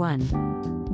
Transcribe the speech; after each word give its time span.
1. 0.00 0.20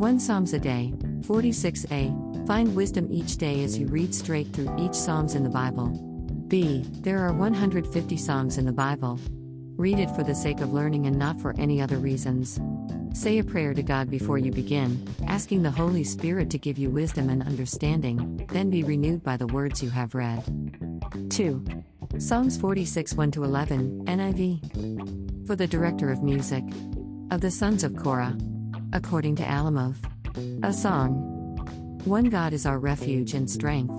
1 0.00 0.18
Psalms 0.18 0.52
a 0.52 0.58
day, 0.58 0.92
46a. 1.20 2.44
Find 2.44 2.74
wisdom 2.74 3.06
each 3.08 3.36
day 3.36 3.62
as 3.62 3.78
you 3.78 3.86
read 3.86 4.12
straight 4.12 4.52
through 4.52 4.74
each 4.76 4.94
Psalms 4.94 5.36
in 5.36 5.44
the 5.44 5.48
Bible. 5.48 5.90
B. 6.48 6.82
There 7.02 7.20
are 7.20 7.32
150 7.32 8.16
songs 8.16 8.58
in 8.58 8.66
the 8.66 8.72
Bible. 8.72 9.20
Read 9.76 10.00
it 10.00 10.10
for 10.10 10.24
the 10.24 10.34
sake 10.34 10.60
of 10.60 10.72
learning 10.72 11.06
and 11.06 11.16
not 11.16 11.40
for 11.40 11.54
any 11.56 11.80
other 11.80 11.98
reasons. 11.98 12.60
Say 13.14 13.38
a 13.38 13.44
prayer 13.44 13.74
to 13.74 13.82
God 13.84 14.10
before 14.10 14.38
you 14.38 14.50
begin, 14.50 15.06
asking 15.28 15.62
the 15.62 15.70
Holy 15.70 16.02
Spirit 16.02 16.50
to 16.50 16.58
give 16.58 16.76
you 16.76 16.90
wisdom 16.90 17.30
and 17.30 17.44
understanding, 17.44 18.44
then 18.50 18.70
be 18.70 18.82
renewed 18.82 19.22
by 19.22 19.36
the 19.36 19.46
words 19.46 19.84
you 19.84 19.90
have 19.90 20.16
read. 20.16 20.42
2. 21.30 21.64
Psalms 22.18 22.58
46 22.58 23.14
1 23.14 23.32
11, 23.36 24.04
NIV. 24.06 25.46
For 25.46 25.54
the 25.54 25.68
director 25.68 26.10
of 26.10 26.24
music. 26.24 26.64
Of 27.30 27.40
the 27.40 27.52
sons 27.52 27.84
of 27.84 27.94
Korah. 27.94 28.36
According 28.96 29.36
to 29.36 29.42
Alamoth. 29.42 29.98
A 30.62 30.72
song. 30.72 31.12
One 32.06 32.30
God 32.30 32.54
is 32.54 32.64
our 32.64 32.78
refuge 32.78 33.34
and 33.34 33.48
strength. 33.48 33.92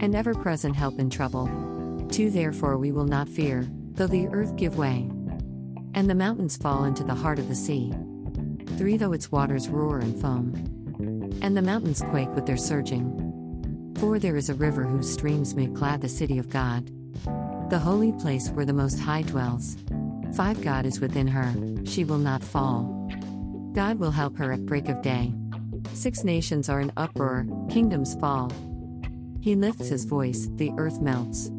And 0.00 0.16
ever 0.16 0.34
present 0.34 0.74
help 0.74 0.98
in 0.98 1.10
trouble. 1.10 1.46
Two 2.10 2.28
Therefore 2.28 2.76
we 2.76 2.90
will 2.90 3.04
not 3.04 3.28
fear, 3.28 3.68
though 3.92 4.08
the 4.08 4.26
earth 4.32 4.56
give 4.56 4.76
way. 4.76 5.08
And 5.94 6.10
the 6.10 6.16
mountains 6.16 6.56
fall 6.56 6.82
into 6.82 7.04
the 7.04 7.14
heart 7.14 7.38
of 7.38 7.48
the 7.48 7.54
sea. 7.54 7.94
3 8.78 8.96
Though 8.96 9.12
its 9.12 9.30
waters 9.30 9.68
roar 9.68 10.00
and 10.00 10.20
foam. 10.20 10.54
And 11.40 11.56
the 11.56 11.62
mountains 11.62 12.02
quake 12.10 12.34
with 12.34 12.46
their 12.46 12.56
surging. 12.56 13.94
4 14.00 14.18
There 14.18 14.36
is 14.36 14.50
a 14.50 14.54
river 14.54 14.82
whose 14.82 15.12
streams 15.12 15.54
make 15.54 15.72
glad 15.72 16.00
the 16.00 16.08
city 16.08 16.36
of 16.36 16.50
God. 16.50 16.90
The 17.70 17.78
holy 17.78 18.10
place 18.10 18.50
where 18.50 18.66
the 18.66 18.72
Most 18.72 18.98
High 18.98 19.22
dwells. 19.22 19.76
5 20.34 20.62
God 20.64 20.84
is 20.84 20.98
within 20.98 21.28
her, 21.28 21.54
she 21.86 22.02
will 22.02 22.18
not 22.18 22.42
fall. 22.42 22.96
God 23.72 24.00
will 24.00 24.10
help 24.10 24.36
her 24.36 24.52
at 24.52 24.66
break 24.66 24.88
of 24.88 25.00
day. 25.00 25.32
6 25.94 26.24
Nations 26.24 26.68
are 26.68 26.80
in 26.80 26.92
uproar, 26.96 27.46
kingdoms 27.70 28.16
fall. 28.16 28.50
He 29.40 29.54
lifts 29.54 29.88
his 29.88 30.04
voice, 30.04 30.48
the 30.56 30.72
earth 30.76 31.00
melts. 31.00 31.50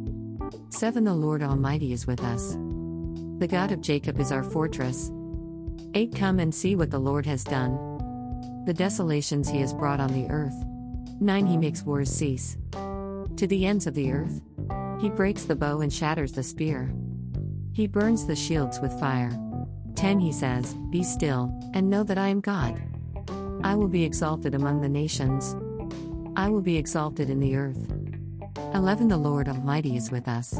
7 0.69 1.03
The 1.05 1.13
Lord 1.13 1.41
Almighty 1.41 1.93
is 1.93 2.05
with 2.05 2.21
us. 2.21 2.57
The 3.39 3.47
God 3.49 3.71
of 3.71 3.81
Jacob 3.81 4.19
is 4.19 4.31
our 4.31 4.43
fortress. 4.43 5.09
8 5.93 6.13
Come 6.15 6.39
and 6.39 6.53
see 6.53 6.75
what 6.75 6.91
the 6.91 6.99
Lord 6.99 7.25
has 7.25 7.43
done. 7.43 7.75
The 8.65 8.73
desolations 8.73 9.49
he 9.49 9.61
has 9.61 9.73
brought 9.73 9.99
on 9.99 10.13
the 10.13 10.29
earth. 10.29 10.55
9 11.21 11.45
He 11.47 11.57
makes 11.57 11.83
wars 11.83 12.11
cease. 12.11 12.57
To 12.73 13.47
the 13.47 13.65
ends 13.65 13.87
of 13.87 13.93
the 13.93 14.11
earth. 14.11 14.41
He 14.99 15.09
breaks 15.09 15.45
the 15.45 15.55
bow 15.55 15.79
and 15.79 15.91
shatters 15.91 16.33
the 16.33 16.43
spear. 16.43 16.93
He 17.73 17.87
burns 17.87 18.27
the 18.27 18.35
shields 18.35 18.79
with 18.81 18.99
fire. 18.99 19.31
10 20.01 20.19
He 20.19 20.31
says, 20.31 20.73
Be 20.89 21.03
still, 21.03 21.53
and 21.75 21.87
know 21.87 22.01
that 22.03 22.17
I 22.17 22.29
am 22.29 22.39
God. 22.41 22.81
I 23.63 23.75
will 23.75 23.87
be 23.87 24.03
exalted 24.03 24.55
among 24.55 24.81
the 24.81 24.89
nations. 24.89 25.55
I 26.35 26.49
will 26.49 26.63
be 26.63 26.75
exalted 26.75 27.29
in 27.29 27.39
the 27.39 27.55
earth. 27.55 27.93
11 28.73 29.09
The 29.09 29.17
Lord 29.17 29.47
Almighty 29.47 29.95
is 29.95 30.09
with 30.09 30.27
us. 30.27 30.53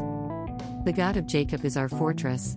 The 0.84 0.92
God 0.94 1.16
of 1.16 1.26
Jacob 1.26 1.64
is 1.64 1.76
our 1.76 1.88
fortress. 1.88 2.54